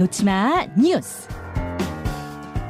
[0.00, 1.28] 놓치마 뉴스.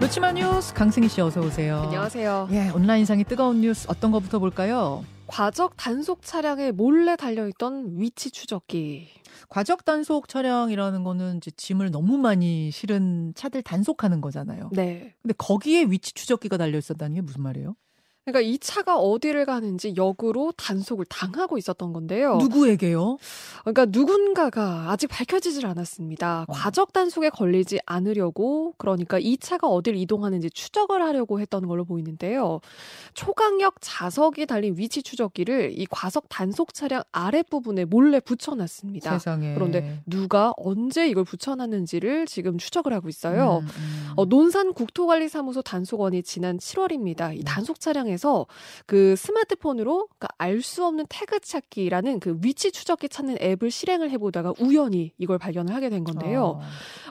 [0.00, 1.82] 놓치마 뉴스 강승희 씨 어서 오세요.
[1.82, 2.48] 안녕하세요.
[2.50, 5.04] 예, 온라인상의 뜨거운 뉴스 어떤 거부터 볼까요?
[5.28, 9.08] 과적 단속 차량에 몰래 달려있던 위치 추적기.
[9.48, 14.70] 과적 단속 차량이라는 거는 이제 짐을 너무 많이 실은 차들 단속하는 거잖아요.
[14.72, 15.14] 네.
[15.22, 17.76] 근데 거기에 위치 추적기가 달려 있었다는 게 무슨 말이에요?
[18.24, 22.36] 그러니까 이 차가 어디를 가는지 역으로 단속을 당하고 있었던 건데요.
[22.36, 23.18] 누구에게요?
[23.62, 26.44] 그러니까 누군가가 아직 밝혀지질 않았습니다.
[26.46, 26.52] 어.
[26.52, 32.60] 과적 단속에 걸리지 않으려고 그러니까 이 차가 어딜 이동하는지 추적을 하려고 했던 걸로 보이는데요.
[33.14, 39.18] 초강력 자석이 달린 위치 추적기를 이 과속 단속 차량 아랫부분에 몰래 붙여놨습니다.
[39.18, 39.54] 세상에.
[39.54, 43.62] 그런데 누가 언제 이걸 붙여놨는지를 지금 추적을 하고 있어요.
[43.64, 44.12] 음, 음.
[44.14, 47.34] 어, 논산 국토관리사무소 단속원이 지난 7월입니다.
[47.34, 47.44] 이 음.
[47.44, 48.46] 단속 차량에 서
[48.86, 54.52] 그 스마트폰으로 그러니까 알 수 없는 태그 찾기라는 그 위치 추적기 찾는 앱을 실행을 해보다가
[54.60, 56.44] 우연히 이걸 발견을 하게 된 건데요.
[56.44, 56.60] 어.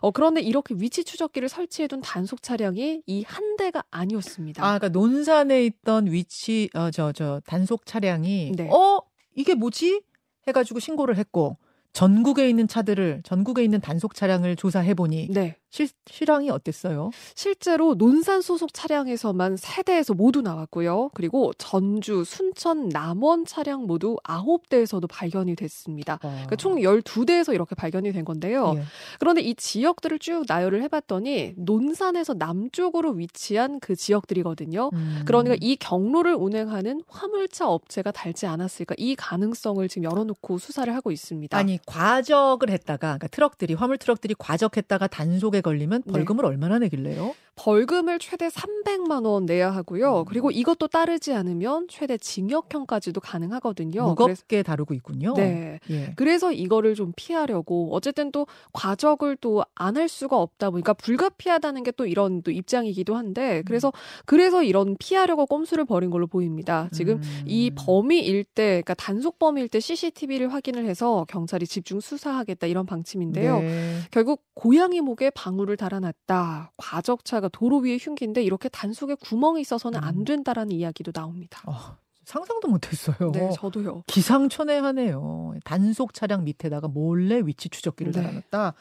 [0.02, 4.64] 어, 그런데 이렇게 위치 추적기를 설치해둔 단속 차량이 이 한 대가 아니었습니다.
[4.64, 8.70] 아, 그러니까 논산에 있던 위치 어저저 단속 차량이 네.
[8.72, 9.02] 어
[9.36, 10.02] 이게 뭐지?
[10.48, 11.58] 해가지고 신고를 했고
[11.94, 15.56] 전국에 있는 차들을 전국에 있는 단속 차량을 조사해 보니 네.
[15.72, 17.12] 실 실황이 어땠어요?
[17.34, 21.12] 실제로 논산 소속 차량에서만 세대에서 모두 나왔고요.
[21.14, 26.18] 그리고 전주, 순천, 남원 차량 모두 9대에서도 발견이 됐습니다.
[26.18, 28.74] 그러니까 총 12대에서 이렇게 발견이 된 건데요.
[28.76, 28.84] 예.
[29.18, 34.90] 그런데 이 지역들을 쭉 나열을 해봤더니 논산에서 남쪽으로 위치한 그 지역들이거든요.
[34.92, 35.22] 음.
[35.26, 41.58] 그러니까 이 경로를 운행하는 화물차 업체가 달지 않았을까 이 가능성을 지금 열어놓고 수사를 하고 있습니다.
[41.58, 46.12] 아니 과적을 했다가 그러니까 트럭들이 화물 트럭들이 과적했다가 단속에 걸리면 네.
[46.12, 47.34] 벌금을 얼마나 내길래요?
[47.56, 50.20] 벌금을 최대 300만 원 내야 하고요.
[50.22, 50.26] 음.
[50.26, 54.04] 그리고 이것도 따르지 않으면 최대 징역형까지도 가능하거든요.
[54.08, 55.34] 무겁게 다루고 있군요.
[55.34, 55.80] 그래서, 네.
[55.90, 56.14] 예.
[56.16, 61.92] 그래서 이거를 좀 피하려고 어쨌든 또 과적을 또 안 할 수가 없다 보니까 불가피하다는 게
[61.98, 63.92] 또 이런 또 입장이기도 한데 그래서
[64.26, 66.88] 그래서 이런 피하려고 꼼수를 벌인 걸로 보입니다.
[66.94, 67.44] 지금 음.
[67.46, 73.60] 이 범위일 때 그러니까 단속 범위일 때 CCTV를 확인을 해서 경찰이 집중 수사하겠다 이런 방침인데요.
[73.60, 73.98] 네.
[74.10, 76.72] 결국 고양이 목에 방울을 달아놨다.
[76.78, 80.04] 과적차가 도로 위에 흉기인데 이렇게 단속에 구멍이 있어서는 음.
[80.04, 81.62] 안 된다라는 이야기도 나옵니다.
[81.66, 83.32] 어, 상상도 못했어요.
[83.32, 84.04] 네, 저도요.
[84.08, 85.56] 기상천외하네요.
[85.66, 88.22] 단속 차량 밑에다가 몰래 위치 추적기를 네.
[88.22, 88.74] 달아놨다.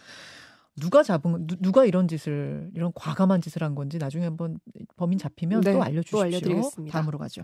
[0.76, 4.58] 누가 잡은 누, 누가 이런 짓을 이런 과감한 짓을 한 건지 나중에 한번
[4.97, 6.20] 범인 잡히면 네, 또또 알려주십시오.
[6.22, 6.92] 알려드리겠습니다.
[6.92, 7.42] 다음으로 가죠.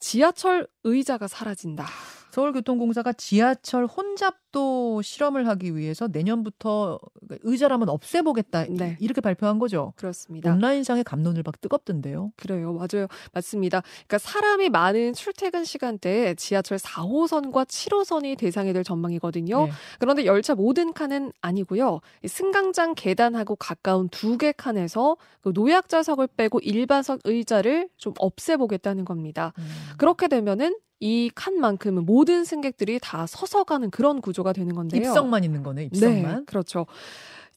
[0.00, 1.86] 지하철 의자가 사라진다.
[2.30, 6.98] 서울교통공사가 지하철 혼잡 도 실험을 하기 위해서 내년부터
[7.42, 8.96] 의자라면 없애보겠다 네.
[8.98, 9.92] 이렇게 발표한 거죠.
[9.96, 10.50] 그렇습니다.
[10.50, 12.32] 온라인상의 감론을 박 뜨겁던데요.
[12.36, 12.72] 그래요.
[12.72, 13.08] 맞아요.
[13.34, 13.82] 맞습니다.
[14.06, 19.66] 그러니까 사람이 많은 출퇴근 시간대에 지하철 4호선과 7호선이 대상이 될 전망이거든요.
[19.66, 19.72] 네.
[19.98, 22.00] 그런데 열차 모든 칸은 아니고요.
[22.24, 29.52] 이 승강장 계단하고 가까운 두 개 칸에서 그 노약자석을 빼고 일반석 의자를 좀 없애보겠다는 겁니다.
[29.58, 29.64] 음.
[29.98, 35.00] 그렇게 되면은 이 칸만큼은 모든 승객들이 다 서서 가는 그런 구조 가 되는 건데요.
[35.00, 35.82] 입성만 있는 거네.
[35.82, 36.46] 네, 입성만.
[36.46, 36.86] 그렇죠.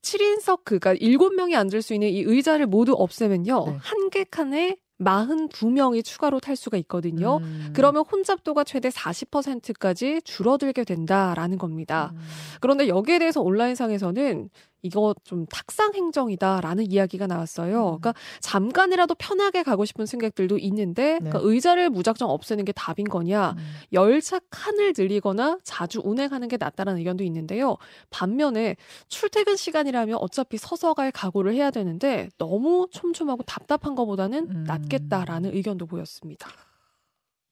[0.01, 3.65] 7인석 그가 7명이 앉을 수 있는 이 의자를 모두 없애면요.
[3.67, 3.77] 네.
[3.79, 7.37] 한개 칸에 42명이 추가로 탈 수가 있거든요.
[7.37, 7.71] 음.
[7.73, 12.11] 그러면 혼잡도가 최대 40%까지 줄어들게 된다라는 겁니다.
[12.13, 12.19] 음.
[12.59, 14.49] 그런데 여기에 대해서 온라인상에서는
[14.81, 17.95] 이거 좀 탁상 행정이다라는 이야기가 나왔어요.
[17.95, 18.01] 음.
[18.01, 21.29] 그러니까 잠깐이라도 편하게 가고 싶은 승객들도 있는데 네.
[21.29, 23.51] 그러니까 의자를 무작정 없애는 게 답인 거냐?
[23.51, 23.57] 음.
[23.93, 27.77] 열차 칸을 늘리거나 자주 운행하는 게 낫다는 의견도 있는데요.
[28.09, 28.75] 반면에
[29.07, 34.63] 출퇴근 시간이라면 어차피 서서 갈 각오를 해야 되는데 너무 촘촘하고 답답한 것보다는 음.
[34.63, 36.49] 낫겠다라는 의견도 보였습니다.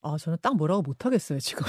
[0.02, 1.66] 아, 저는 딱 뭐라고 못하겠어요, 지금.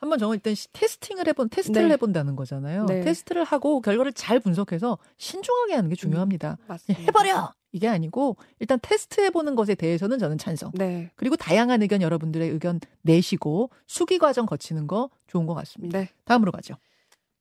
[0.00, 1.92] 한번 정말 일단 시- 테스팅을 해본, 테스트를 네.
[1.94, 2.86] 해본다는 거잖아요.
[2.86, 3.02] 네.
[3.02, 6.56] 테스트를 하고 결과를 잘 분석해서 신중하게 하는 게 중요합니다.
[6.56, 7.02] 그냥 맞습니다.
[7.04, 7.52] 해버려!
[7.72, 10.72] 이게 아니고, 일단 테스트 해보는 것에 대해서는 저는 찬성.
[10.74, 11.10] 네.
[11.14, 15.98] 그리고 다양한 의견 여러분들의 의견 내시고 수기 과정 거치는 거 좋은 것 같습니다.
[16.00, 16.08] 네.
[16.24, 16.74] 다음으로 가죠.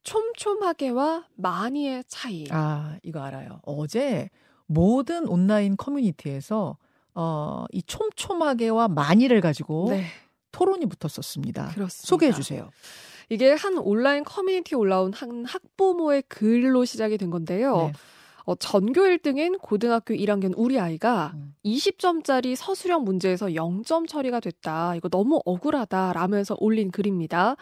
[0.03, 2.45] 촘촘하게와 많이의 차이.
[2.51, 3.59] 아, 이거 알아요.
[3.63, 4.29] 어제
[4.65, 6.77] 모든 온라인 커뮤니티에서
[7.15, 10.05] 어, 이 촘촘하게와 많이를 가지고 네.
[10.51, 11.69] 토론이 붙었었습니다.
[11.69, 12.07] 그렇습니다.
[12.07, 12.69] 소개해 주세요.
[13.29, 17.77] 이게 한 온라인 커뮤니티에 올라온 한 학부모의 글로 시작이 된 건데요.
[17.77, 17.93] 네.
[18.45, 21.53] 어, 전교 1등인 고등학교 1학년 우리 아이가 음.
[21.63, 24.95] 20점짜리 서술형 문제에서 0점 처리가 됐다.
[24.95, 26.13] 이거 너무 억울하다.
[26.13, 27.51] 라면서 올린 글입니다.
[27.51, 27.55] 음.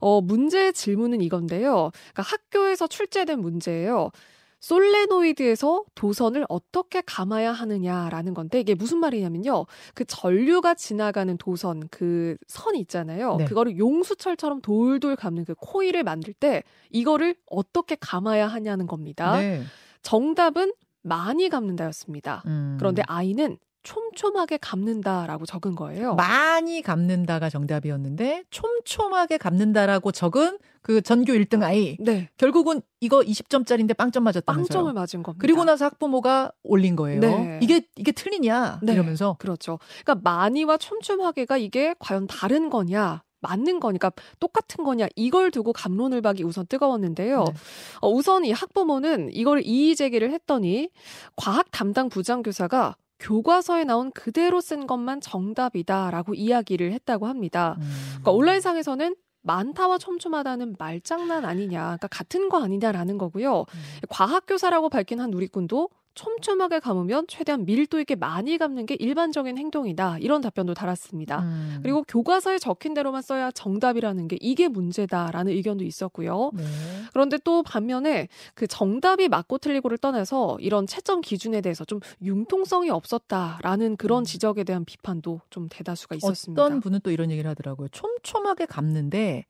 [0.00, 1.90] 어, 문제의 질문은 이건데요.
[1.92, 4.12] 그러니까 학교에서 출제된 문제예요.
[4.60, 9.66] 솔레노이드에서 도선을 어떻게 감아야 하느냐라는 건데 이게 무슨 말이냐면요.
[9.94, 13.36] 그 전류가 지나가는 도선 그 선 있잖아요.
[13.36, 13.44] 네.
[13.44, 19.38] 그거를 용수철처럼 돌돌 감는 그 코일을 만들 때 이거를 어떻게 감아야 하냐는 겁니다.
[19.38, 19.62] 네.
[20.02, 20.72] 정답은
[21.02, 22.42] 많이 갚는다였습니다.
[22.46, 22.76] 음.
[22.78, 26.14] 그런데 아이는 촘촘하게 갚는다라고 적은 거예요.
[26.14, 32.28] 많이 갚는다가 정답이었는데 촘촘하게 갚는다라고 적은 그 전교 1등 아이 네.
[32.36, 34.66] 결국은 이거 20점짜리인데 빵점 맞았다면서요.
[34.66, 35.40] 빵점을 맞은 겁니다.
[35.40, 37.20] 그리고 나서 학부모가 올린 거예요.
[37.20, 37.60] 네.
[37.62, 38.92] 이게 이게 틀리냐 네.
[38.92, 39.78] 이러면서 그렇죠.
[40.04, 43.22] 그러니까 많이와 촘촘하게가 이게 과연 다른 거냐?
[43.40, 44.10] 맞는 거니까
[44.40, 47.44] 똑같은 거냐 이걸 두고 감론을 박이 우선 뜨거웠는데요.
[47.44, 47.52] 네.
[48.00, 50.90] 어, 우선 이 학부모는 이걸 이의 제기를 했더니
[51.36, 57.76] 과학 담당 부장 교사가 교과서에 나온 그대로 쓴 것만 정답이다라고 이야기를 했다고 합니다.
[57.80, 57.90] 음.
[58.10, 63.60] 그러니까 온라인상에서는 많다와 촘촘하다는 말장난 아니냐, 그러니까 같은 거 아니냐라는 거고요.
[63.60, 64.00] 음.
[64.08, 65.88] 과학교사라고 밝힌 한 누리꾼도
[66.18, 70.18] 촘촘하게 감으면 최대한 밀도 있게 많이 감는 게 일반적인 행동이다.
[70.18, 71.42] 이런 답변도 달았습니다.
[71.42, 71.78] 음.
[71.80, 76.50] 그리고 교과서에 적힌 대로만 써야 정답이라는 게 이게 문제다라는 의견도 있었고요.
[76.54, 76.64] 네.
[77.12, 83.96] 그런데 또 반면에 그 정답이 맞고 틀리고를 떠나서 이런 채점 기준에 대해서 좀 융통성이 없었다라는
[83.96, 84.24] 그런 음.
[84.24, 86.64] 지적에 대한 비판도 좀 대다수가 있었습니다.
[86.64, 87.88] 어떤 분은 또 이런 얘기를 하더라고요.
[87.90, 89.44] 촘촘하게 감는데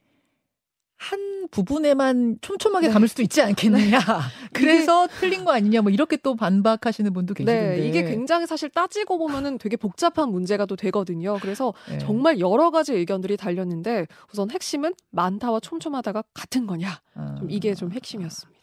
[0.98, 2.92] 한 부분에만 촘촘하게 네.
[2.92, 3.98] 감을 수도 있지 않겠느냐.
[4.58, 5.82] 그래서 틀린 거 아니냐.
[5.82, 7.76] 뭐 이렇게 또 반박하시는 분도 계시던데.
[7.76, 11.38] 네, 이게 굉장히 사실 따지고 보면은 되게 복잡한 문제가 또 되거든요.
[11.40, 11.98] 그래서 네.
[11.98, 17.00] 정말 여러 가지 의견들이 달렸는데 우선 핵심은 많다와 촘촘하다가 같은 거냐.
[17.38, 18.60] 좀 이게 좀 핵심이었습니다.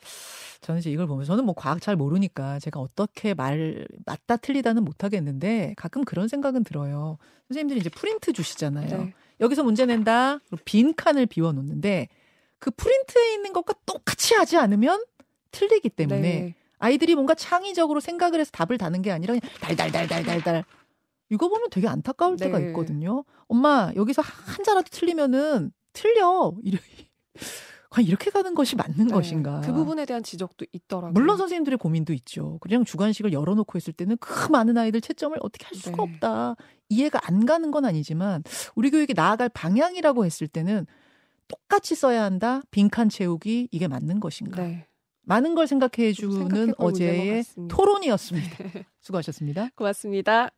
[0.61, 5.03] 저는 이제 이걸 보면서 저는 뭐 과학 잘 모르니까 제가 어떻게 말 맞다 틀리다는 못
[5.03, 7.17] 하겠는데 가끔 그런 생각은 들어요.
[7.49, 8.97] 선생님들이 이제 프린트 주시잖아요.
[8.97, 9.13] 네.
[9.41, 10.39] 여기서 문제 낸다.
[10.63, 12.07] 빈 칸을 비워 놓는데
[12.57, 15.03] 그 프린트에 있는 것과 똑같이 하지 않으면
[15.55, 16.55] 틀리기 때문에 네.
[16.79, 20.65] 아이들이 뭔가 창의적으로 생각을 해서 답을 다는 게 아니라 달달달달달달
[21.29, 22.67] 이거 보면 되게 안타까울 때가 네.
[22.67, 23.23] 있거든요.
[23.47, 26.53] 엄마 여기서 한 자라도 틀리면은 틀려.
[26.63, 26.77] 이래.
[27.89, 29.13] 과연 이렇게 가는 것이 맞는 네.
[29.13, 29.61] 것인가?
[29.61, 31.13] 그 부분에 대한 지적도 있더라고요.
[31.13, 32.57] 물론 선생님들의 고민도 있죠.
[32.59, 36.03] 그냥 주관식을 열어놓고 있을 때는 그 많은 아이들 채점을 어떻게 할 수가 네.
[36.03, 36.55] 없다.
[36.89, 38.43] 이해가 안 가는 건 아니지만
[38.75, 40.85] 우리 교육이 나아갈 방향이라고 했을 때는
[41.47, 42.61] 똑같이 써야 한다.
[42.71, 44.61] 빈칸 채우기 이게 맞는 것인가?
[44.61, 44.87] 네.
[45.25, 47.43] 많은 걸 생각해 좀 주는 어제의.
[47.67, 48.49] 토론이었습니다.
[49.01, 49.69] 수고하셨습니다.
[49.75, 50.49] 고맙습니다.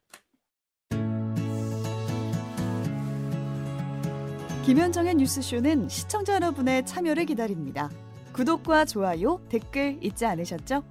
[4.66, 7.90] 김현정의 뉴스쇼는 시청자 여러분의 참여를 기다립니다.
[8.34, 10.84] 구독과 좋아요, 댓글 잊지 않으셨죠?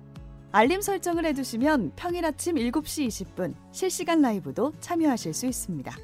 [0.51, 5.95] 알림 설정을 해두시면 평일 아침 7시 20분 실시간 라이브도 참여하실 수 있습니다.